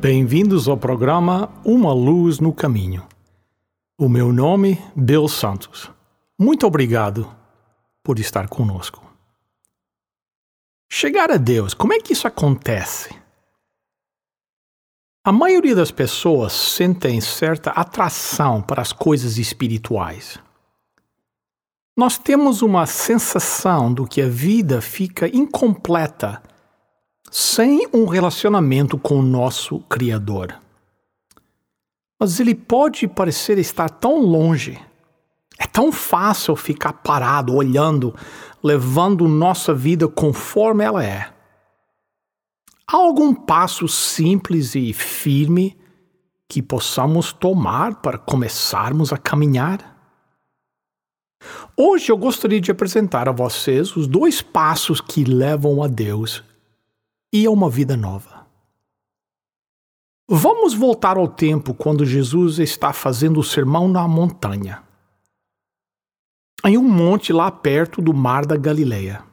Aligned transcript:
Bem-vindos 0.00 0.68
ao 0.68 0.76
programa 0.76 1.50
Uma 1.64 1.92
Luz 1.92 2.38
no 2.38 2.52
Caminho. 2.52 3.04
O 3.98 4.08
meu 4.08 4.32
nome, 4.32 4.80
Bill 4.94 5.26
Santos. 5.26 5.90
Muito 6.38 6.64
obrigado 6.64 7.28
por 8.00 8.20
estar 8.20 8.46
conosco. 8.46 9.02
Chegar 10.88 11.32
a 11.32 11.36
Deus, 11.36 11.74
como 11.74 11.94
é 11.94 11.98
que 11.98 12.12
isso 12.12 12.28
acontece? 12.28 13.12
A 15.24 15.32
maioria 15.32 15.74
das 15.74 15.90
pessoas 15.90 16.52
sentem 16.52 17.20
certa 17.20 17.72
atração 17.72 18.62
para 18.62 18.80
as 18.80 18.92
coisas 18.92 19.36
espirituais. 19.36 20.38
Nós 21.96 22.16
temos 22.16 22.62
uma 22.62 22.86
sensação 22.86 23.92
do 23.92 24.06
que 24.06 24.22
a 24.22 24.28
vida 24.28 24.80
fica 24.80 25.26
incompleta 25.26 26.40
sem 27.30 27.86
um 27.92 28.06
relacionamento 28.06 28.98
com 28.98 29.18
o 29.18 29.22
nosso 29.22 29.80
Criador. 29.80 30.58
Mas 32.18 32.40
ele 32.40 32.54
pode 32.54 33.06
parecer 33.06 33.58
estar 33.58 33.88
tão 33.88 34.20
longe. 34.20 34.78
É 35.58 35.66
tão 35.66 35.92
fácil 35.92 36.56
ficar 36.56 36.92
parado, 36.92 37.54
olhando, 37.54 38.14
levando 38.62 39.28
nossa 39.28 39.74
vida 39.74 40.08
conforme 40.08 40.84
ela 40.84 41.04
é. 41.04 41.32
Há 42.86 42.96
algum 42.96 43.34
passo 43.34 43.86
simples 43.86 44.74
e 44.74 44.92
firme 44.92 45.76
que 46.48 46.62
possamos 46.62 47.32
tomar 47.32 47.96
para 47.96 48.16
começarmos 48.16 49.12
a 49.12 49.18
caminhar? 49.18 49.96
Hoje 51.76 52.10
eu 52.10 52.16
gostaria 52.16 52.60
de 52.60 52.70
apresentar 52.70 53.28
a 53.28 53.32
vocês 53.32 53.94
os 53.94 54.06
dois 54.06 54.42
passos 54.42 55.00
que 55.00 55.22
levam 55.22 55.82
a 55.82 55.86
Deus 55.86 56.42
e 57.32 57.46
a 57.46 57.50
uma 57.50 57.68
vida 57.68 57.96
nova. 57.96 58.46
Vamos 60.30 60.74
voltar 60.74 61.16
ao 61.16 61.26
tempo 61.26 61.72
quando 61.72 62.04
Jesus 62.04 62.58
está 62.58 62.92
fazendo 62.92 63.40
o 63.40 63.44
sermão 63.44 63.88
na 63.88 64.06
montanha, 64.06 64.82
em 66.64 66.76
um 66.76 66.82
monte 66.82 67.32
lá 67.32 67.50
perto 67.50 68.02
do 68.02 68.12
mar 68.12 68.44
da 68.44 68.56
Galileia. 68.56 69.24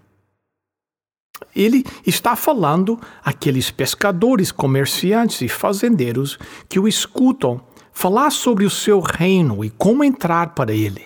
Ele 1.54 1.84
está 2.06 2.34
falando 2.36 2.98
àqueles 3.24 3.70
pescadores, 3.70 4.54
comerciantes 4.54 5.42
e 5.42 5.50
fazendeiros 5.50 6.38
que 6.70 6.80
o 6.80 6.88
escutam 6.88 7.62
falar 7.92 8.30
sobre 8.30 8.66
o 8.66 8.70
seu 8.70 9.02
reino 9.02 9.66
e 9.66 9.70
como 9.70 10.04
entrar 10.04 10.56
para 10.56 10.74
ele. 10.74 11.06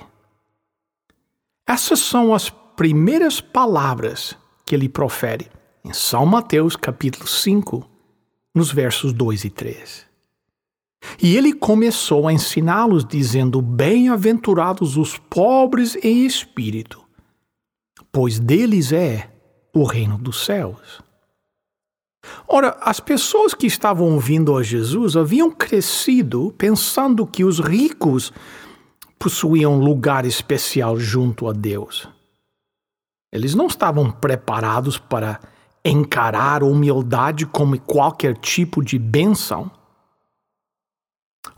Essas 1.68 2.00
são 2.00 2.34
as 2.34 2.50
primeiras 2.50 3.42
palavras 3.42 4.38
que 4.66 4.76
ele 4.76 4.88
profere 4.88 5.50
em 5.84 5.94
São 5.94 6.26
Mateus 6.26 6.76
capítulo 6.76 7.28
5, 7.28 7.88
nos 8.54 8.72
versos 8.72 9.14
2 9.14 9.46
e 9.46 9.50
3. 9.50 10.06
E 11.22 11.38
ele 11.38 11.54
começou 11.54 12.28
a 12.28 12.34
ensiná-los, 12.34 13.06
dizendo: 13.06 13.62
Bem-aventurados 13.62 14.98
os 14.98 15.18
pobres 15.18 15.96
em 16.04 16.26
espírito, 16.26 17.02
pois 18.12 18.40
deles 18.40 18.92
é 18.92 19.30
o 19.74 19.84
reino 19.84 20.18
dos 20.18 20.46
céus. 20.46 21.02
Ora, 22.48 22.78
as 22.82 23.00
pessoas 23.00 23.54
que 23.54 23.66
estavam 23.66 24.14
ouvindo 24.14 24.58
a 24.58 24.64
Jesus 24.64 25.16
haviam 25.16 25.50
crescido 25.50 26.54
pensando 26.58 27.26
que 27.26 27.46
os 27.46 27.60
ricos 27.60 28.34
possuíam 29.18 29.80
lugar 29.80 30.26
especial 30.26 30.98
junto 31.00 31.48
a 31.48 31.54
Deus. 31.54 32.10
Eles 33.32 33.56
não 33.56 33.68
estavam 33.68 34.12
preparados 34.12 34.98
para 34.98 35.40
encarar 35.84 36.64
humildade 36.64 37.46
como 37.46 37.80
qualquer 37.80 38.38
tipo 38.38 38.84
de 38.84 38.98
benção? 39.00 39.72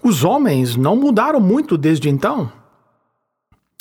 Os 0.04 0.24
homens 0.24 0.76
não 0.76 0.96
mudaram 0.96 1.40
muito 1.40 1.78
desde 1.78 2.10
então. 2.10 2.52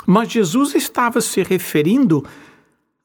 Mas 0.07 0.31
Jesus 0.31 0.75
estava 0.75 1.21
se 1.21 1.43
referindo 1.43 2.25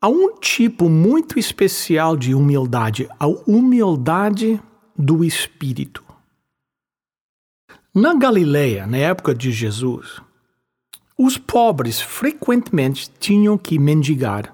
a 0.01 0.07
um 0.07 0.37
tipo 0.39 0.89
muito 0.89 1.39
especial 1.39 2.15
de 2.15 2.33
humildade, 2.33 3.09
a 3.19 3.27
humildade 3.27 4.61
do 4.97 5.23
espírito. 5.23 6.03
Na 7.93 8.13
Galileia, 8.13 8.85
na 8.85 8.97
época 8.97 9.33
de 9.33 9.51
Jesus, 9.51 10.21
os 11.17 11.37
pobres 11.37 12.01
frequentemente 12.01 13.09
tinham 13.19 13.57
que 13.57 13.79
mendigar. 13.79 14.53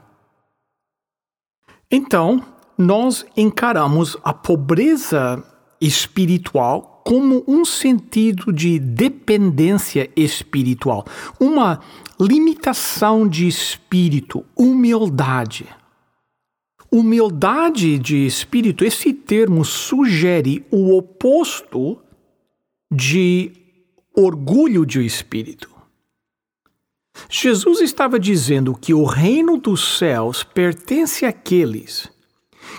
Então, 1.90 2.46
nós 2.78 3.26
encaramos 3.36 4.18
a 4.24 4.34
pobreza 4.34 5.44
espiritual 5.80 7.02
como 7.04 7.44
um 7.48 7.66
sentido 7.66 8.54
de 8.54 8.78
dependência 8.78 10.10
espiritual, 10.16 11.06
uma 11.40 11.80
limitação 12.20 13.28
de 13.28 13.48
espírito, 13.48 14.46
humildade. 14.56 15.68
Humildade 16.92 17.98
de 17.98 18.26
espírito, 18.26 18.84
esse 18.84 19.14
termo 19.14 19.64
sugere 19.64 20.66
o 20.70 20.96
oposto 20.96 21.98
de 22.92 23.54
orgulho 24.16 24.86
de 24.86 25.04
espírito. 25.06 25.72
Jesus 27.30 27.80
estava 27.80 28.20
dizendo 28.20 28.76
que 28.76 28.94
o 28.94 29.06
reino 29.06 29.58
dos 29.58 29.98
céus 29.98 30.44
pertence 30.44 31.26
àqueles 31.26 32.12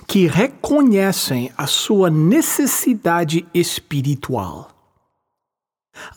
que 0.07 0.27
reconhecem 0.27 1.53
a 1.57 1.67
sua 1.67 2.11
necessidade 2.11 3.47
espiritual. 3.55 4.71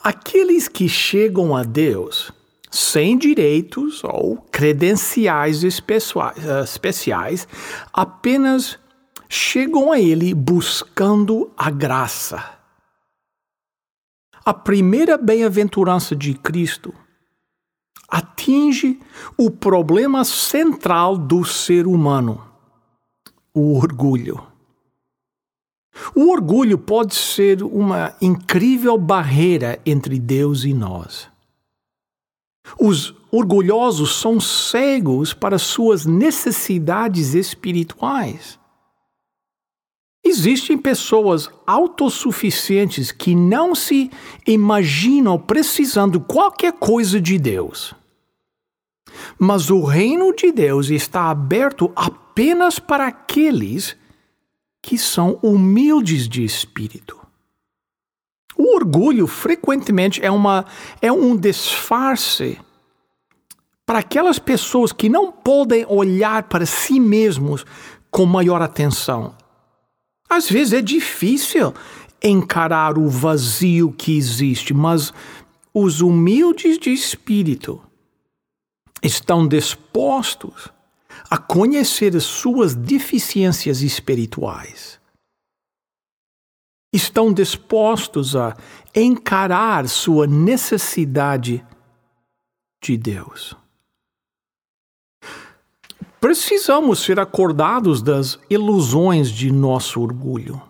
Aqueles 0.04 0.68
que 0.68 0.88
chegam 0.88 1.56
a 1.56 1.64
Deus 1.64 2.32
sem 2.72 3.18
direitos 3.18 4.04
ou 4.04 4.38
credenciais 4.52 5.64
especiais 5.64 7.48
apenas 7.94 8.78
chegam 9.30 9.92
a 9.92 10.00
Ele 10.00 10.34
buscando 10.34 11.52
a 11.58 11.70
graça. 11.70 12.44
A 14.44 14.54
primeira 14.54 15.18
bem-aventurança 15.18 16.16
de 16.16 16.34
Cristo 16.34 16.94
atinge 18.08 19.00
o 19.38 19.50
problema 19.50 20.24
central 20.24 21.18
do 21.18 21.44
ser 21.44 21.88
humano 21.88 22.55
o 23.56 23.78
orgulho. 23.78 24.46
O 26.14 26.30
orgulho 26.30 26.78
pode 26.78 27.16
ser 27.16 27.64
uma 27.64 28.14
incrível 28.22 28.98
barreira 28.98 29.80
entre 29.86 30.20
Deus 30.20 30.66
e 30.66 30.74
nós. 30.74 31.30
Os 32.78 33.14
orgulhosos 33.32 34.16
são 34.20 34.40
cegos 34.40 35.34
para 35.34 35.58
suas 35.58 36.06
necessidades 36.06 37.34
espirituais. 37.34 38.60
Existem 40.24 40.78
pessoas 40.78 41.50
autossuficientes 41.68 43.12
que 43.12 43.36
não 43.36 43.76
se 43.76 44.10
imaginam 44.46 45.38
precisando 45.38 46.20
qualquer 46.20 46.74
coisa 46.74 47.22
de 47.22 47.38
Deus. 47.38 47.94
Mas 49.38 49.70
o 49.70 49.84
reino 49.84 50.34
de 50.34 50.52
Deus 50.52 50.90
está 50.90 51.30
aberto 51.30 51.92
apenas 51.96 52.80
para 52.80 53.08
aqueles 53.08 53.96
que 54.82 54.98
são 54.98 55.40
humildes 55.42 56.28
de 56.28 56.44
espírito. 56.44 57.18
O 58.58 58.76
orgulho 58.76 59.28
frequentemente 59.28 60.24
é, 60.24 60.32
uma, 60.32 60.66
é 61.02 61.12
um 61.12 61.36
disfarce 61.36 62.58
para 63.86 64.00
aquelas 64.00 64.40
pessoas 64.40 64.92
que 64.92 65.10
não 65.10 65.32
podem 65.32 65.86
olhar 65.88 66.44
para 66.44 66.66
si 66.66 67.00
mesmos 67.00 67.66
com 68.10 68.26
maior 68.26 68.62
atenção. 68.62 69.36
Às 70.30 70.50
vezes 70.50 70.74
é 70.74 70.82
difícil 70.82 71.74
encarar 72.24 72.98
o 72.98 73.08
vazio 73.10 73.92
que 73.92 74.18
existe, 74.18 74.74
mas 74.74 75.14
os 75.74 76.02
humildes 76.02 76.80
de 76.80 76.92
espírito 76.92 77.82
estão 79.06 79.48
dispostos 79.48 80.70
a 81.30 81.38
conhecer 81.38 82.16
as 82.16 82.24
suas 82.24 82.74
deficiências 82.74 83.82
espirituais. 83.82 85.00
estão 86.94 87.34
dispostos 87.34 88.38
a 88.38 88.56
encarar 88.96 89.90
sua 89.90 90.26
necessidade 90.26 91.66
de 92.82 92.96
Deus. 92.96 93.54
Precisamos 96.22 97.00
ser 97.00 97.20
acordados 97.20 98.02
das 98.02 98.40
ilusões 98.50 99.30
de 99.30 99.52
nosso 99.52 100.00
orgulho. 100.02 100.62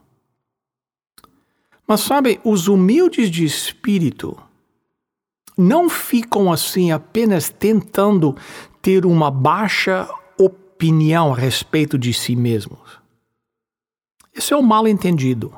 Mas 1.87 2.01
sabe, 2.01 2.41
os 2.43 2.67
humildes 2.67 3.29
de 3.29 3.45
espírito 3.45 4.35
não 5.57 5.89
ficam 5.89 6.51
assim 6.51 6.91
apenas 6.91 7.49
tentando 7.49 8.35
ter 8.81 9.05
uma 9.05 9.31
baixa 9.31 10.07
opinião 10.37 11.33
a 11.33 11.35
respeito 11.35 11.97
de 11.97 12.13
si 12.13 12.35
mesmos. 12.35 12.99
Esse 14.33 14.53
é 14.53 14.57
o 14.57 14.63
mal 14.63 14.87
entendido. 14.87 15.53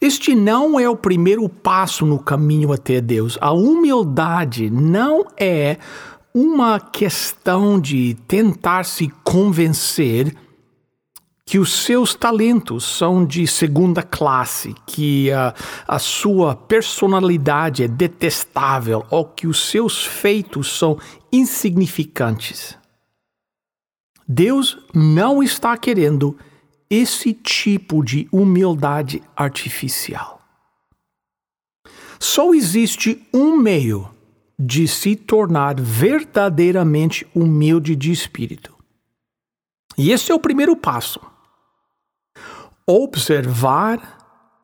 Este 0.00 0.34
não 0.34 0.78
é 0.78 0.88
o 0.88 0.96
primeiro 0.96 1.48
passo 1.48 2.06
no 2.06 2.18
caminho 2.18 2.72
até 2.72 3.00
Deus. 3.00 3.36
A 3.40 3.52
humildade 3.52 4.70
não 4.70 5.26
é 5.36 5.78
uma 6.34 6.78
questão 6.78 7.80
de 7.80 8.14
tentar 8.26 8.84
se 8.84 9.08
convencer 9.24 10.34
que 11.48 11.58
os 11.58 11.72
seus 11.72 12.14
talentos 12.14 12.84
são 12.84 13.24
de 13.24 13.46
segunda 13.46 14.02
classe, 14.02 14.74
que 14.86 15.32
a, 15.32 15.54
a 15.88 15.98
sua 15.98 16.54
personalidade 16.54 17.82
é 17.82 17.88
detestável 17.88 19.06
ou 19.08 19.24
que 19.24 19.46
os 19.46 19.58
seus 19.58 20.04
feitos 20.04 20.70
são 20.78 20.98
insignificantes. 21.32 22.76
Deus 24.28 24.76
não 24.94 25.42
está 25.42 25.74
querendo 25.78 26.36
esse 26.90 27.32
tipo 27.32 28.04
de 28.04 28.28
humildade 28.30 29.22
artificial. 29.34 30.42
Só 32.20 32.52
existe 32.52 33.26
um 33.32 33.56
meio 33.56 34.06
de 34.58 34.86
se 34.86 35.16
tornar 35.16 35.80
verdadeiramente 35.80 37.26
humilde 37.34 37.96
de 37.96 38.12
espírito. 38.12 38.76
E 39.96 40.12
esse 40.12 40.30
é 40.30 40.34
o 40.34 40.38
primeiro 40.38 40.76
passo 40.76 41.27
observar 42.90 44.16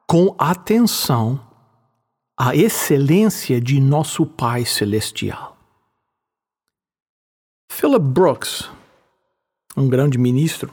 com 0.06 0.35
atenção 0.38 1.38
a 2.35 2.56
excelência 2.56 3.61
de 3.61 3.79
nosso 3.79 4.25
Pai 4.25 4.65
Celestial. 4.65 5.59
Philip 7.71 8.00
Brooks, 8.03 8.71
um 9.76 9.91
grande 9.91 10.17
ministro, 10.17 10.73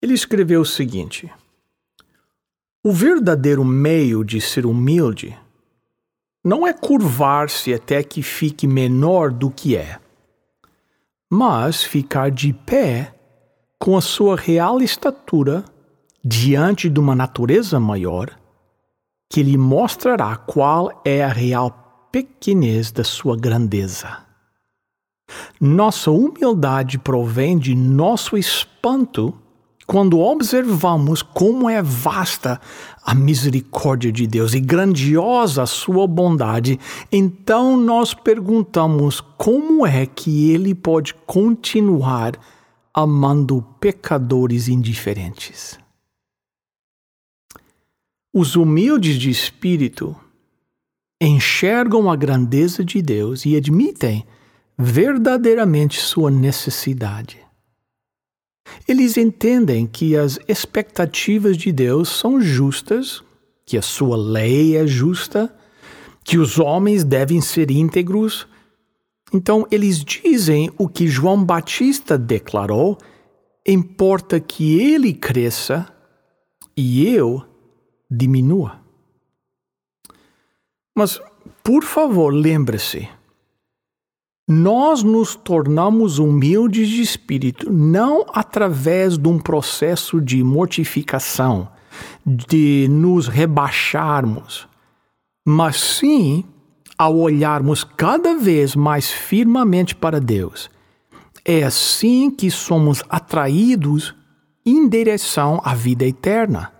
ele 0.00 0.14
escreveu 0.14 0.60
o 0.60 0.66
seguinte: 0.66 1.28
O 2.84 2.92
verdadeiro 2.92 3.64
meio 3.64 4.22
de 4.22 4.40
ser 4.40 4.64
humilde 4.64 5.36
não 6.44 6.64
é 6.64 6.72
curvar-se 6.72 7.74
até 7.74 8.04
que 8.04 8.22
fique 8.22 8.68
menor 8.68 9.32
do 9.32 9.50
que 9.50 9.76
é, 9.76 10.00
mas 11.28 11.82
ficar 11.82 12.30
de 12.30 12.52
pé 12.52 13.12
com 13.80 13.96
a 13.96 14.00
sua 14.00 14.36
real 14.36 14.80
estatura 14.80 15.64
diante 16.24 16.88
de 16.88 17.00
uma 17.00 17.14
natureza 17.14 17.80
maior, 17.80 18.30
que 19.30 19.42
lhe 19.42 19.56
mostrará 19.56 20.36
qual 20.36 21.00
é 21.04 21.24
a 21.24 21.28
real 21.28 22.08
pequenez 22.12 22.92
da 22.92 23.02
sua 23.02 23.36
grandeza. 23.36 24.18
Nossa 25.60 26.10
humildade 26.10 26.98
provém 26.98 27.58
de 27.58 27.74
nosso 27.74 28.36
espanto 28.36 29.34
quando 29.86 30.20
observamos 30.20 31.22
como 31.22 31.68
é 31.68 31.82
vasta 31.82 32.60
a 33.04 33.14
misericórdia 33.14 34.12
de 34.12 34.26
Deus 34.26 34.54
e 34.54 34.60
grandiosa 34.60 35.62
a 35.62 35.66
sua 35.66 36.06
bondade, 36.06 36.78
então 37.10 37.76
nós 37.76 38.14
perguntamos 38.14 39.20
como 39.36 39.86
é 39.86 40.06
que 40.06 40.50
ele 40.50 40.74
pode 40.74 41.14
continuar 41.26 42.38
amando 42.94 43.64
pecadores 43.80 44.68
indiferentes. 44.68 45.81
Os 48.34 48.56
humildes 48.56 49.18
de 49.18 49.28
espírito 49.28 50.16
enxergam 51.20 52.10
a 52.10 52.16
grandeza 52.16 52.82
de 52.82 53.02
Deus 53.02 53.44
e 53.44 53.54
admitem 53.56 54.24
verdadeiramente 54.78 56.00
sua 56.00 56.30
necessidade. 56.30 57.38
Eles 58.88 59.18
entendem 59.18 59.86
que 59.86 60.16
as 60.16 60.38
expectativas 60.48 61.58
de 61.58 61.70
Deus 61.70 62.08
são 62.08 62.40
justas, 62.40 63.22
que 63.66 63.76
a 63.76 63.82
sua 63.82 64.16
lei 64.16 64.78
é 64.78 64.86
justa, 64.86 65.54
que 66.24 66.38
os 66.38 66.58
homens 66.58 67.04
devem 67.04 67.42
ser 67.42 67.70
íntegros. 67.70 68.48
Então, 69.30 69.66
eles 69.70 70.02
dizem 70.02 70.70
o 70.78 70.88
que 70.88 71.06
João 71.06 71.44
Batista 71.44 72.16
declarou: 72.16 72.96
importa 73.66 74.40
que 74.40 74.80
ele 74.80 75.12
cresça 75.12 75.86
e 76.74 77.06
eu 77.06 77.51
diminua. 78.12 78.80
Mas, 80.94 81.20
por 81.64 81.82
favor, 81.82 82.32
lembre-se: 82.32 83.08
nós 84.48 85.02
nos 85.02 85.34
tornamos 85.34 86.18
humildes 86.18 86.88
de 86.88 87.00
espírito 87.00 87.72
não 87.72 88.26
através 88.32 89.16
de 89.16 89.28
um 89.28 89.38
processo 89.38 90.20
de 90.20 90.42
mortificação, 90.42 91.68
de 92.24 92.86
nos 92.90 93.28
rebaixarmos, 93.28 94.68
mas 95.46 95.80
sim 95.80 96.44
ao 96.98 97.16
olharmos 97.16 97.82
cada 97.82 98.36
vez 98.36 98.76
mais 98.76 99.10
firmemente 99.10 99.94
para 99.94 100.20
Deus. 100.20 100.70
É 101.44 101.64
assim 101.64 102.30
que 102.30 102.50
somos 102.50 103.02
atraídos 103.08 104.14
em 104.64 104.88
direção 104.88 105.60
à 105.64 105.74
vida 105.74 106.04
eterna 106.06 106.71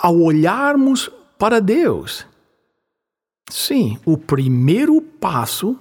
ao 0.00 0.16
olharmos 0.20 1.10
para 1.36 1.60
Deus. 1.60 2.24
Sim, 3.50 3.98
o 4.06 4.16
primeiro 4.16 5.02
passo 5.02 5.78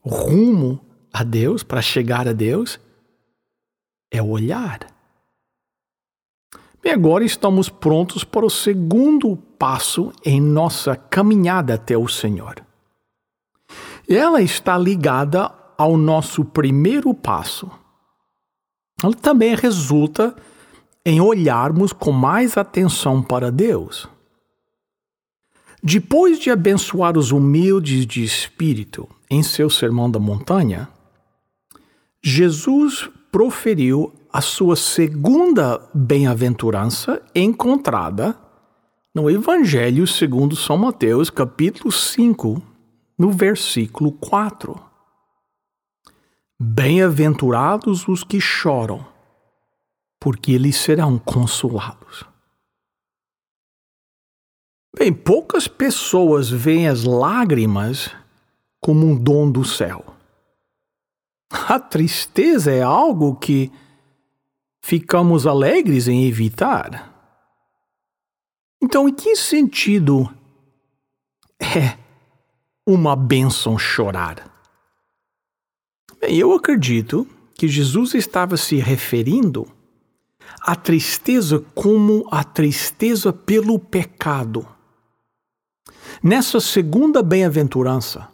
rumo 0.00 0.80
a 1.12 1.24
Deus, 1.24 1.62
para 1.62 1.82
chegar 1.82 2.28
a 2.28 2.32
Deus, 2.32 2.78
é 4.10 4.22
olhar. 4.22 4.86
Bem, 6.82 6.92
agora 6.92 7.24
estamos 7.24 7.68
prontos 7.68 8.24
para 8.24 8.44
o 8.44 8.50
segundo 8.50 9.36
passo 9.58 10.12
em 10.24 10.40
nossa 10.40 10.94
caminhada 10.94 11.74
até 11.74 11.96
o 11.96 12.06
Senhor. 12.06 12.64
Ela 14.08 14.42
está 14.42 14.76
ligada 14.76 15.50
ao 15.78 15.96
nosso 15.96 16.44
primeiro 16.44 17.14
passo. 17.14 17.70
Ela 19.02 19.14
também 19.14 19.54
resulta 19.54 20.36
em 21.04 21.20
olharmos 21.20 21.92
com 21.92 22.12
mais 22.12 22.56
atenção 22.56 23.22
para 23.22 23.50
Deus. 23.50 24.08
Depois 25.82 26.38
de 26.38 26.50
abençoar 26.50 27.18
os 27.18 27.30
humildes 27.30 28.06
de 28.06 28.24
espírito 28.24 29.06
em 29.28 29.42
seu 29.42 29.68
Sermão 29.68 30.10
da 30.10 30.18
Montanha, 30.18 30.88
Jesus 32.22 33.10
proferiu 33.30 34.12
a 34.32 34.40
sua 34.40 34.76
segunda 34.76 35.80
bem-aventurança 35.92 37.20
encontrada 37.34 38.34
no 39.14 39.30
Evangelho 39.30 40.06
segundo 40.06 40.56
São 40.56 40.78
Mateus, 40.78 41.28
capítulo 41.28 41.92
5, 41.92 42.60
no 43.18 43.30
versículo 43.30 44.10
4. 44.10 44.80
Bem-aventurados 46.58 48.08
os 48.08 48.24
que 48.24 48.40
choram, 48.40 49.06
porque 50.24 50.52
eles 50.52 50.76
serão 50.76 51.18
consolados. 51.18 52.24
Bem, 54.96 55.12
poucas 55.12 55.68
pessoas 55.68 56.48
veem 56.48 56.88
as 56.88 57.04
lágrimas 57.04 58.10
como 58.80 59.06
um 59.06 59.14
dom 59.14 59.52
do 59.52 59.66
céu. 59.66 60.02
A 61.68 61.78
tristeza 61.78 62.72
é 62.72 62.80
algo 62.80 63.36
que 63.36 63.70
ficamos 64.82 65.46
alegres 65.46 66.08
em 66.08 66.24
evitar. 66.24 67.12
Então, 68.82 69.06
em 69.06 69.12
que 69.12 69.36
sentido 69.36 70.34
é 71.60 71.98
uma 72.86 73.14
bênção 73.14 73.76
chorar? 73.78 74.50
Bem, 76.18 76.38
eu 76.38 76.54
acredito 76.54 77.28
que 77.54 77.68
Jesus 77.68 78.14
estava 78.14 78.56
se 78.56 78.76
referindo 78.76 79.70
a 80.60 80.76
tristeza 80.76 81.64
como 81.74 82.26
a 82.30 82.42
tristeza 82.44 83.32
pelo 83.32 83.78
pecado. 83.78 84.66
Nessa 86.22 86.60
segunda 86.60 87.22
bem-aventurança, 87.22 88.28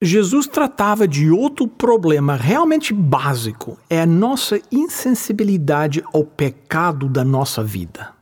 Jesus 0.00 0.46
tratava 0.46 1.08
de 1.08 1.28
outro 1.30 1.66
problema 1.66 2.36
realmente 2.36 2.94
básico: 2.94 3.76
é 3.90 4.00
a 4.00 4.06
nossa 4.06 4.60
insensibilidade 4.70 6.04
ao 6.12 6.24
pecado 6.24 7.08
da 7.08 7.24
nossa 7.24 7.64
vida. 7.64 8.16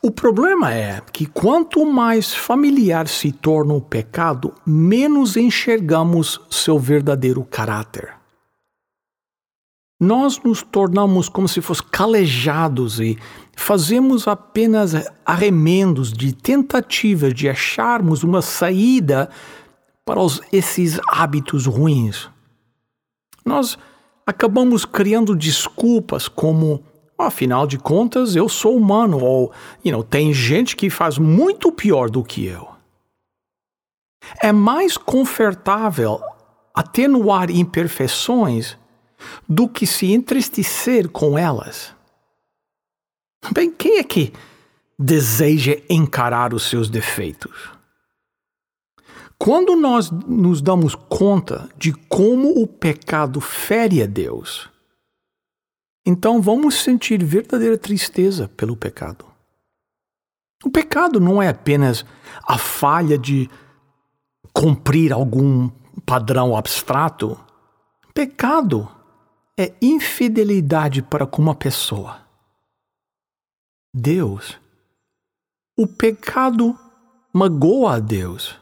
O 0.00 0.10
problema 0.10 0.72
é 0.72 1.02
que 1.12 1.26
quanto 1.26 1.84
mais 1.84 2.32
familiar 2.32 3.08
se 3.08 3.32
torna 3.32 3.74
o 3.74 3.80
pecado, 3.80 4.54
menos 4.64 5.36
enxergamos 5.36 6.40
seu 6.48 6.78
verdadeiro 6.78 7.44
caráter. 7.44 8.17
Nós 10.00 10.40
nos 10.42 10.62
tornamos 10.62 11.28
como 11.28 11.48
se 11.48 11.60
fossem 11.60 11.86
calejados 11.90 13.00
e 13.00 13.18
fazemos 13.56 14.28
apenas 14.28 14.94
arremendos 15.26 16.12
de 16.12 16.32
tentativas 16.32 17.34
de 17.34 17.48
acharmos 17.48 18.22
uma 18.22 18.40
saída 18.40 19.28
para 20.04 20.20
os, 20.20 20.40
esses 20.52 21.00
hábitos 21.08 21.66
ruins. 21.66 22.30
Nós 23.44 23.76
acabamos 24.24 24.84
criando 24.84 25.34
desculpas 25.34 26.28
como 26.28 26.82
afinal 27.18 27.66
de 27.66 27.76
contas 27.76 28.36
eu 28.36 28.48
sou 28.48 28.76
humano 28.76 29.18
ou 29.18 29.52
you 29.84 29.90
know, 29.90 30.04
tem 30.04 30.32
gente 30.32 30.76
que 30.76 30.88
faz 30.88 31.18
muito 31.18 31.72
pior 31.72 32.08
do 32.08 32.22
que 32.22 32.46
eu. 32.46 32.68
É 34.40 34.52
mais 34.52 34.96
confortável 34.96 36.20
atenuar 36.72 37.50
imperfeições 37.50 38.78
do 39.48 39.68
que 39.68 39.86
se 39.86 40.12
entristecer 40.12 41.08
com 41.08 41.38
elas. 41.38 41.94
Bem, 43.52 43.70
quem 43.70 43.98
é 43.98 44.04
que 44.04 44.32
deseja 44.98 45.76
encarar 45.88 46.52
os 46.52 46.68
seus 46.68 46.90
defeitos? 46.90 47.70
Quando 49.38 49.76
nós 49.76 50.10
nos 50.10 50.60
damos 50.60 50.94
conta 50.96 51.68
de 51.76 51.92
como 51.92 52.60
o 52.60 52.66
pecado 52.66 53.40
fere 53.40 54.02
a 54.02 54.06
Deus, 54.06 54.68
então 56.04 56.42
vamos 56.42 56.82
sentir 56.82 57.22
verdadeira 57.22 57.78
tristeza 57.78 58.48
pelo 58.48 58.76
pecado. 58.76 59.24
O 60.64 60.70
pecado 60.70 61.20
não 61.20 61.40
é 61.40 61.48
apenas 61.48 62.04
a 62.42 62.58
falha 62.58 63.16
de 63.16 63.48
cumprir 64.52 65.12
algum 65.12 65.70
padrão 66.04 66.56
abstrato. 66.56 67.38
Pecado 68.12 68.88
é 69.58 69.74
infidelidade 69.82 71.02
para 71.02 71.26
com 71.26 71.42
uma 71.42 71.54
pessoa. 71.54 72.20
Deus. 73.92 74.56
O 75.76 75.86
pecado 75.86 76.78
magoa 77.32 77.96
a 77.96 77.98
Deus 77.98 78.58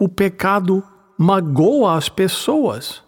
o 0.00 0.08
pecado 0.08 0.84
magoa 1.18 1.96
as 1.96 2.08
pessoas. 2.08 3.02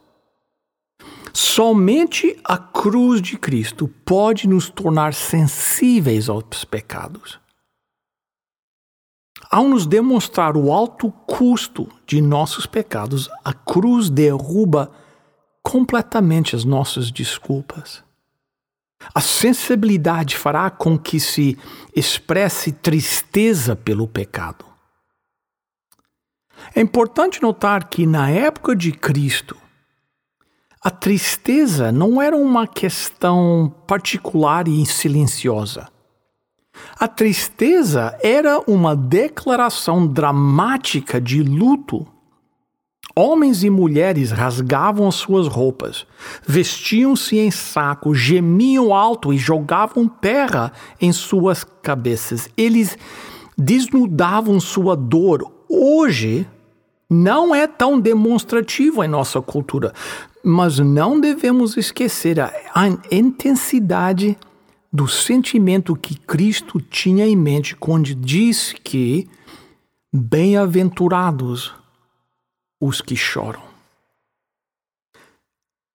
Somente 1.32 2.36
a 2.42 2.58
cruz 2.58 3.22
de 3.22 3.38
Cristo 3.38 3.86
pode 4.04 4.48
nos 4.48 4.68
tornar 4.68 5.14
sensíveis 5.14 6.28
aos 6.28 6.64
pecados. 6.64 7.38
Ao 9.48 9.66
nos 9.66 9.86
demonstrar 9.86 10.56
o 10.56 10.72
alto 10.72 11.12
custo 11.26 11.88
de 12.04 12.20
nossos 12.20 12.66
pecados, 12.66 13.28
a 13.44 13.52
cruz 13.52 14.10
derruba 14.10 14.90
completamente 15.70 16.56
as 16.56 16.64
nossas 16.64 17.12
desculpas. 17.12 18.02
A 19.14 19.20
sensibilidade 19.20 20.36
fará 20.36 20.68
com 20.68 20.98
que 20.98 21.20
se 21.20 21.56
expresse 21.94 22.72
tristeza 22.72 23.76
pelo 23.76 24.08
pecado. 24.08 24.64
É 26.74 26.80
importante 26.80 27.40
notar 27.40 27.88
que 27.88 28.04
na 28.04 28.28
época 28.28 28.74
de 28.74 28.90
Cristo, 28.90 29.56
a 30.82 30.90
tristeza 30.90 31.92
não 31.92 32.20
era 32.20 32.36
uma 32.36 32.66
questão 32.66 33.72
particular 33.86 34.66
e 34.66 34.84
silenciosa. 34.84 35.88
A 36.98 37.06
tristeza 37.06 38.18
era 38.24 38.60
uma 38.66 38.96
declaração 38.96 40.04
dramática 40.04 41.20
de 41.20 41.44
luto. 41.44 42.08
Homens 43.14 43.64
e 43.64 43.70
mulheres 43.70 44.30
rasgavam 44.30 45.10
suas 45.10 45.48
roupas, 45.48 46.06
vestiam-se 46.46 47.38
em 47.38 47.50
saco, 47.50 48.14
gemiam 48.14 48.94
alto 48.94 49.32
e 49.32 49.38
jogavam 49.38 50.06
terra 50.06 50.72
em 51.00 51.12
suas 51.12 51.64
cabeças. 51.64 52.48
Eles 52.56 52.96
desnudavam 53.58 54.60
sua 54.60 54.96
dor. 54.96 55.50
Hoje, 55.68 56.46
não 57.08 57.52
é 57.52 57.66
tão 57.66 58.00
demonstrativo 58.00 59.02
em 59.02 59.08
nossa 59.08 59.42
cultura, 59.42 59.92
mas 60.44 60.78
não 60.78 61.20
devemos 61.20 61.76
esquecer 61.76 62.38
a, 62.38 62.52
a 62.74 62.86
intensidade 63.10 64.38
do 64.92 65.06
sentimento 65.08 65.94
que 65.94 66.16
Cristo 66.16 66.80
tinha 66.80 67.26
em 67.26 67.36
mente 67.36 67.76
quando 67.76 68.14
disse 68.14 68.74
que 68.74 69.28
bem-aventurados 70.12 71.79
os 72.80 73.00
que 73.00 73.14
choram. 73.14 73.62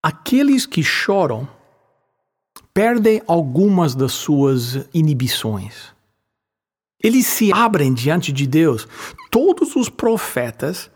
Aqueles 0.04 0.66
que 0.66 0.84
choram 0.84 1.48
perdem 2.74 3.22
algumas 3.28 3.96
das 3.96 4.12
suas 4.12 4.88
inibições. 4.94 5.96
Eles 7.02 7.26
se 7.26 7.52
abrem 7.52 7.94
diante 7.94 8.32
de 8.32 8.46
Deus. 8.46 8.88
Todos 9.32 9.76
os 9.76 9.90
profetas 9.90 10.92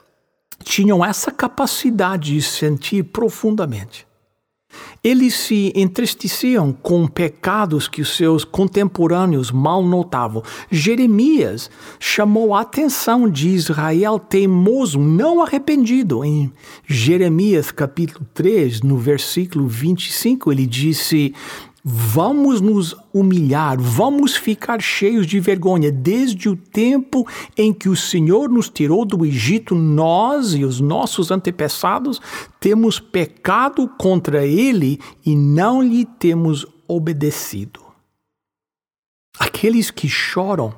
tinham 0.64 1.04
essa 1.04 1.32
capacidade 1.32 2.34
de 2.34 2.42
sentir 2.42 3.04
profundamente. 3.04 4.09
Eles 5.04 5.34
se 5.34 5.72
entristeciam 5.76 6.74
com 6.74 7.08
pecados 7.08 7.88
que 7.88 8.02
os 8.02 8.16
seus 8.16 8.44
contemporâneos 8.44 9.50
mal 9.50 9.82
notavam. 9.82 10.44
Jeremias 10.70 11.72
chamou 12.00 12.54
a 12.54 12.62
atenção 12.62 13.30
de 13.30 13.50
Israel 13.50 14.20
teimoso, 14.20 15.00
não 15.00 15.42
arrependido. 15.42 16.24
Em 16.24 16.52
Jeremias 16.86 17.72
capítulo 17.72 18.26
3, 18.34 18.82
no 18.82 18.98
versículo 18.98 19.68
25, 19.68 20.52
ele 20.52 20.66
disse: 20.66 21.34
Vamos 21.92 22.62
nos 22.62 22.96
humilhar, 23.12 23.82
vamos 23.82 24.36
ficar 24.36 24.80
cheios 24.80 25.26
de 25.26 25.40
vergonha. 25.40 25.92
Desde 25.92 26.48
o 26.48 26.56
tempo 26.56 27.28
em 27.58 27.74
que 27.74 27.90
o 27.90 27.96
Senhor 27.96 28.48
nos 28.48 28.70
tirou 28.70 29.04
do 29.04 29.26
Egito, 29.26 29.74
nós 29.74 30.54
e 30.54 30.64
os 30.64 30.80
nossos 30.80 31.32
antepassados 31.32 32.22
temos 32.60 33.00
pecado 33.00 33.88
contra 33.98 34.46
Ele 34.46 35.00
e 35.26 35.36
não 35.36 35.82
lhe 35.82 36.06
temos 36.06 36.64
obedecido. 36.88 37.80
Aqueles 39.40 39.90
que 39.90 40.08
choram 40.08 40.76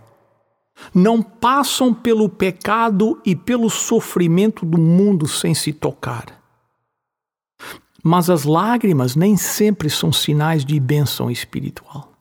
não 0.96 1.22
passam 1.22 1.94
pelo 1.94 2.30
pecado 2.30 3.20
e 3.26 3.36
pelo 3.36 3.70
sofrimento 3.70 4.66
do 4.66 4.78
mundo 4.78 5.28
sem 5.28 5.54
se 5.54 5.74
tocar. 5.74 6.41
Mas 8.04 8.30
as 8.30 8.44
lágrimas 8.44 9.16
nem 9.16 9.38
sempre 9.38 9.90
são 9.90 10.12
sinais 10.12 10.66
de 10.66 10.80
bênção 10.80 11.30
espiritual. 11.30 12.12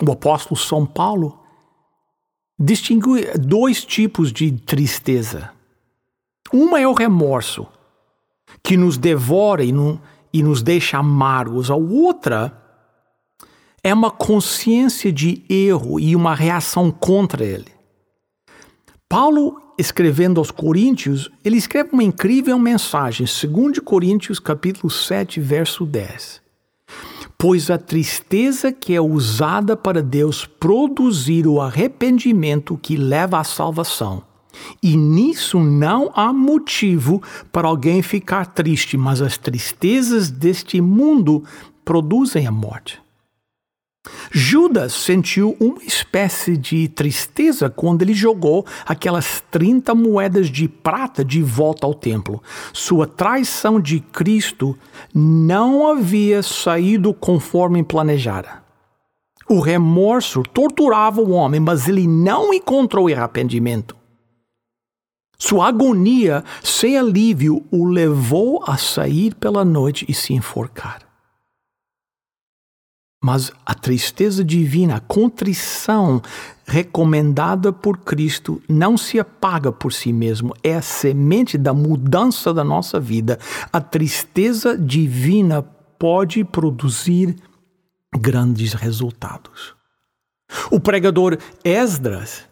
O 0.00 0.10
apóstolo 0.12 0.58
São 0.58 0.86
Paulo 0.86 1.40
distingue 2.58 3.26
dois 3.38 3.84
tipos 3.84 4.32
de 4.32 4.52
tristeza. 4.52 5.50
Uma 6.52 6.80
é 6.80 6.86
o 6.86 6.92
remorso, 6.92 7.66
que 8.62 8.76
nos 8.76 8.96
devora 8.96 9.64
e, 9.64 9.72
no, 9.72 10.00
nos 10.32 10.62
deixa 10.62 10.98
amargos. 10.98 11.70
A 11.70 11.76
outra 11.76 12.62
é 13.82 13.92
uma 13.92 14.10
consciência 14.10 15.12
de 15.12 15.44
erro 15.48 15.98
e 15.98 16.14
uma 16.14 16.34
reação 16.34 16.90
contra 16.90 17.44
ele. 17.44 17.72
Paulo 19.08 19.60
escrevendo 19.82 20.38
aos 20.38 20.50
Coríntios, 20.50 21.30
ele 21.44 21.56
escreve 21.56 21.90
uma 21.92 22.04
incrível 22.04 22.58
mensagem, 22.58 23.26
2 23.26 23.80
Coríntios 23.80 24.38
capítulo 24.38 24.90
7, 24.90 25.40
verso 25.40 25.84
10. 25.84 26.40
Pois 27.36 27.70
a 27.70 27.76
tristeza 27.76 28.70
que 28.70 28.94
é 28.94 29.00
usada 29.00 29.76
para 29.76 30.00
Deus 30.00 30.46
produzir 30.46 31.46
o 31.46 31.60
arrependimento 31.60 32.78
que 32.80 32.96
leva 32.96 33.40
à 33.40 33.44
salvação. 33.44 34.22
E 34.80 34.96
nisso 34.96 35.58
não 35.58 36.12
há 36.14 36.32
motivo 36.32 37.20
para 37.50 37.66
alguém 37.66 38.02
ficar 38.02 38.46
triste, 38.46 38.96
mas 38.96 39.20
as 39.20 39.36
tristezas 39.36 40.30
deste 40.30 40.80
mundo 40.80 41.42
produzem 41.84 42.46
a 42.46 42.52
morte. 42.52 43.01
Judas 44.30 44.94
sentiu 44.94 45.56
uma 45.60 45.82
espécie 45.84 46.56
de 46.56 46.88
tristeza 46.88 47.70
quando 47.70 48.02
ele 48.02 48.14
jogou 48.14 48.66
aquelas 48.86 49.42
30 49.50 49.94
moedas 49.94 50.48
de 50.48 50.68
prata 50.68 51.24
de 51.24 51.42
volta 51.42 51.86
ao 51.86 51.94
templo. 51.94 52.42
Sua 52.72 53.06
traição 53.06 53.80
de 53.80 54.00
Cristo 54.00 54.76
não 55.14 55.86
havia 55.86 56.42
saído 56.42 57.12
conforme 57.14 57.84
planejara. 57.84 58.62
O 59.48 59.60
remorso 59.60 60.42
torturava 60.42 61.20
o 61.20 61.30
homem, 61.30 61.60
mas 61.60 61.86
ele 61.86 62.06
não 62.06 62.54
encontrou 62.54 63.08
arrependimento. 63.08 63.94
Sua 65.38 65.68
agonia 65.68 66.42
sem 66.62 66.96
alívio 66.96 67.66
o 67.70 67.84
levou 67.84 68.64
a 68.66 68.78
sair 68.78 69.34
pela 69.34 69.64
noite 69.64 70.06
e 70.08 70.14
se 70.14 70.32
enforcar. 70.32 71.11
Mas 73.22 73.52
a 73.64 73.72
tristeza 73.72 74.44
divina, 74.44 74.96
a 74.96 75.00
contrição 75.00 76.20
recomendada 76.66 77.72
por 77.72 77.98
Cristo, 77.98 78.60
não 78.68 78.96
se 78.96 79.20
apaga 79.20 79.70
por 79.70 79.92
si 79.92 80.12
mesmo, 80.12 80.52
é 80.60 80.74
a 80.74 80.82
semente 80.82 81.56
da 81.56 81.72
mudança 81.72 82.52
da 82.52 82.64
nossa 82.64 82.98
vida. 82.98 83.38
A 83.72 83.80
tristeza 83.80 84.76
divina 84.76 85.62
pode 85.62 86.42
produzir 86.42 87.36
grandes 88.18 88.72
resultados. 88.72 89.74
O 90.68 90.80
pregador 90.80 91.38
Esdras 91.64 92.42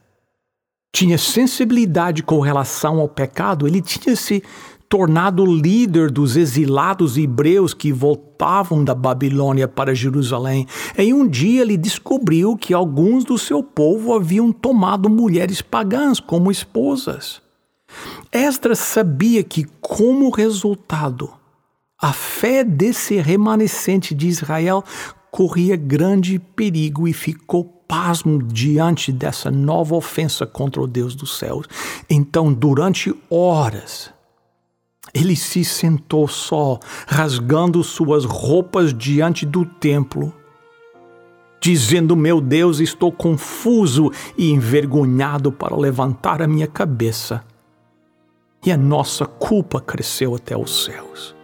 tinha 0.92 1.18
sensibilidade 1.18 2.22
com 2.22 2.40
relação 2.40 3.00
ao 3.00 3.08
pecado, 3.08 3.66
ele 3.66 3.82
tinha 3.82 4.14
se 4.14 4.42
tornado 4.90 5.46
líder 5.46 6.10
dos 6.10 6.36
exilados 6.36 7.16
hebreus 7.16 7.72
que 7.72 7.92
voltavam 7.92 8.82
da 8.82 8.92
Babilônia 8.92 9.68
para 9.68 9.94
Jerusalém. 9.94 10.66
Em 10.98 11.14
um 11.14 11.28
dia 11.28 11.62
ele 11.62 11.76
descobriu 11.76 12.56
que 12.56 12.74
alguns 12.74 13.22
do 13.22 13.38
seu 13.38 13.62
povo 13.62 14.12
haviam 14.12 14.50
tomado 14.50 15.08
mulheres 15.08 15.62
pagãs 15.62 16.18
como 16.18 16.50
esposas. 16.50 17.40
Esdras 18.32 18.80
sabia 18.80 19.44
que, 19.44 19.64
como 19.80 20.28
resultado, 20.28 21.30
a 21.96 22.12
fé 22.12 22.64
desse 22.64 23.16
remanescente 23.20 24.12
de 24.12 24.26
Israel 24.26 24.82
corria 25.30 25.76
grande 25.76 26.40
perigo 26.40 27.06
e 27.06 27.12
ficou 27.12 27.62
pasmo 27.62 28.42
diante 28.42 29.12
dessa 29.12 29.52
nova 29.52 29.94
ofensa 29.94 30.44
contra 30.46 30.82
o 30.82 30.86
Deus 30.88 31.14
dos 31.14 31.38
céus. 31.38 31.66
Então, 32.08 32.52
durante 32.52 33.14
horas, 33.28 34.12
ele 35.12 35.34
se 35.34 35.64
sentou 35.64 36.28
só, 36.28 36.78
rasgando 37.06 37.82
suas 37.82 38.24
roupas 38.24 38.94
diante 38.94 39.44
do 39.44 39.64
templo, 39.64 40.32
dizendo: 41.60 42.16
Meu 42.16 42.40
Deus, 42.40 42.80
estou 42.80 43.10
confuso 43.10 44.10
e 44.36 44.50
envergonhado 44.50 45.50
para 45.50 45.76
levantar 45.76 46.40
a 46.40 46.46
minha 46.46 46.66
cabeça. 46.66 47.44
E 48.64 48.70
a 48.70 48.76
nossa 48.76 49.24
culpa 49.24 49.80
cresceu 49.80 50.34
até 50.34 50.56
os 50.56 50.84
céus. 50.84 51.34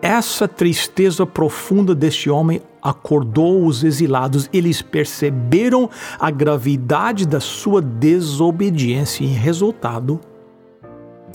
Essa 0.00 0.46
tristeza 0.46 1.26
profunda 1.26 1.94
deste 1.94 2.30
homem 2.30 2.62
acordou 2.80 3.66
os 3.66 3.82
exilados. 3.82 4.48
Eles 4.52 4.80
perceberam 4.80 5.90
a 6.18 6.30
gravidade 6.30 7.26
da 7.26 7.40
sua 7.40 7.82
desobediência 7.82 9.24
e, 9.24 9.26
resultado, 9.26 10.20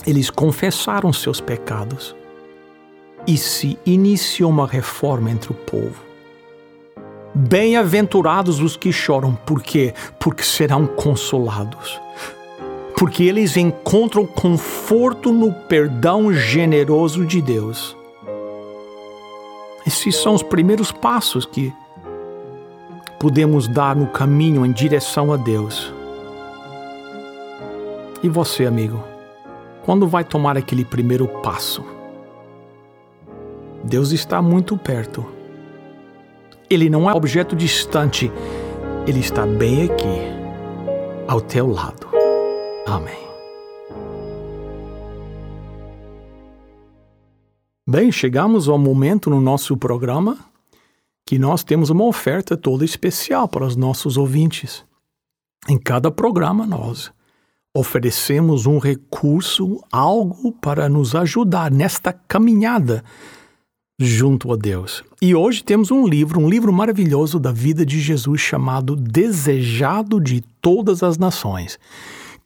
eles 0.06 0.30
confessaram 0.30 1.12
seus 1.12 1.40
pecados 1.40 2.14
e 3.26 3.36
se 3.36 3.78
iniciou 3.86 4.50
uma 4.50 4.66
reforma 4.66 5.30
entre 5.30 5.50
o 5.50 5.54
povo. 5.54 6.02
Bem-aventurados 7.34 8.60
os 8.60 8.76
que 8.76 8.92
choram, 8.92 9.34
por 9.34 9.62
quê? 9.62 9.92
Porque 10.20 10.42
serão 10.42 10.86
consolados. 10.86 12.00
Porque 12.96 13.24
eles 13.24 13.56
encontram 13.56 14.24
conforto 14.24 15.32
no 15.32 15.52
perdão 15.52 16.32
generoso 16.32 17.26
de 17.26 17.42
Deus. 17.42 17.96
Esses 19.86 20.16
são 20.16 20.34
os 20.34 20.42
primeiros 20.42 20.92
passos 20.92 21.44
que 21.44 21.72
podemos 23.18 23.66
dar 23.66 23.96
no 23.96 24.06
caminho 24.06 24.64
em 24.64 24.70
direção 24.70 25.32
a 25.32 25.36
Deus. 25.36 25.92
E 28.22 28.28
você, 28.28 28.64
amigo? 28.64 29.13
Quando 29.84 30.08
vai 30.08 30.24
tomar 30.24 30.56
aquele 30.56 30.84
primeiro 30.84 31.28
passo? 31.28 31.84
Deus 33.84 34.12
está 34.12 34.40
muito 34.40 34.78
perto. 34.78 35.26
Ele 36.70 36.88
não 36.88 37.08
é 37.08 37.14
objeto 37.14 37.54
distante, 37.54 38.32
ele 39.06 39.20
está 39.20 39.44
bem 39.44 39.84
aqui, 39.84 40.20
ao 41.28 41.38
teu 41.38 41.66
lado. 41.66 42.08
Amém. 42.86 43.22
Bem, 47.86 48.10
chegamos 48.10 48.70
ao 48.70 48.78
momento 48.78 49.28
no 49.28 49.42
nosso 49.42 49.76
programa 49.76 50.38
que 51.26 51.38
nós 51.38 51.62
temos 51.62 51.90
uma 51.90 52.04
oferta 52.04 52.56
toda 52.56 52.86
especial 52.86 53.46
para 53.46 53.66
os 53.66 53.76
nossos 53.76 54.16
ouvintes. 54.16 54.82
Em 55.68 55.78
cada 55.78 56.10
programa, 56.10 56.66
nós 56.66 57.12
oferecemos 57.76 58.66
um 58.66 58.78
recurso, 58.78 59.82
algo 59.90 60.52
para 60.52 60.88
nos 60.88 61.14
ajudar 61.14 61.72
nesta 61.72 62.12
caminhada 62.12 63.02
junto 63.98 64.52
a 64.52 64.56
Deus. 64.56 65.02
E 65.20 65.34
hoje 65.34 65.64
temos 65.64 65.90
um 65.90 66.06
livro, 66.06 66.40
um 66.40 66.48
livro 66.48 66.72
maravilhoso 66.72 67.40
da 67.40 67.50
vida 67.50 67.84
de 67.84 68.00
Jesus 68.00 68.40
chamado 68.40 68.94
Desejado 68.94 70.20
de 70.20 70.40
Todas 70.62 71.02
as 71.02 71.18
Nações. 71.18 71.78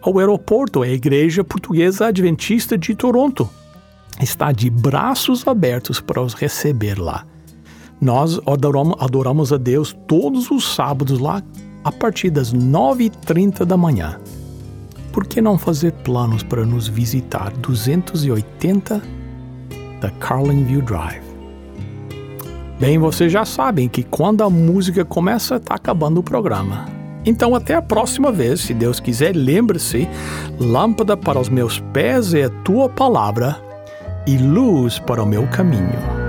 ao 0.01 0.19
aeroporto, 0.19 0.83
a 0.83 0.87
Igreja 0.87 1.43
Portuguesa 1.43 2.07
Adventista 2.07 2.77
de 2.77 2.93
Toronto. 2.93 3.49
Está 4.21 4.51
de 4.51 4.69
braços 4.69 5.47
abertos 5.47 5.99
para 5.99 6.21
os 6.21 6.33
receber 6.33 6.99
lá. 6.99 7.25
Nós 7.99 8.39
adoramos, 8.99 9.51
a 9.51 9.57
Deus 9.57 9.95
todos 10.07 10.51
os 10.51 10.75
sábados 10.75 11.19
lá, 11.19 11.41
a 11.83 11.91
partir 11.91 12.29
das 12.29 12.53
9h30 12.53 13.65
da 13.65 13.75
manhã. 13.75 14.19
Por 15.11 15.25
que 15.25 15.41
não 15.41 15.57
fazer 15.57 15.91
planos 15.91 16.43
para 16.43 16.65
nos 16.65 16.87
visitar 16.87 17.51
280 17.53 19.01
da 20.01 20.11
Carlinview 20.11 20.81
Drive? 20.81 21.24
Bem, 22.79 22.97
vocês 22.97 23.31
já 23.31 23.45
sabem 23.45 23.87
que 23.87 24.03
quando 24.03 24.43
a 24.43 24.49
música 24.49 25.05
começa, 25.05 25.55
está 25.55 25.75
acabando 25.75 26.19
o 26.19 26.23
programa. 26.23 26.85
Então, 27.25 27.55
até 27.55 27.73
a 27.73 27.81
próxima 27.81 28.31
vez, 28.31 28.61
se 28.61 28.73
Deus 28.73 28.99
quiser, 28.99 29.33
lembre-se: 29.33 30.07
lâmpada 30.59 31.15
para 31.15 31.39
os 31.39 31.47
meus 31.47 31.79
pés 31.93 32.33
é 32.33 32.43
a 32.43 32.49
tua 32.49 32.89
palavra 32.89 33.55
e 34.27 34.37
luz 34.37 34.99
para 34.99 35.23
o 35.23 35.25
meu 35.25 35.47
caminho. 35.47 36.24